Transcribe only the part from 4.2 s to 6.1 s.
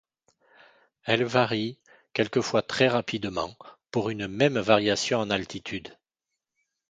même variation en altitude.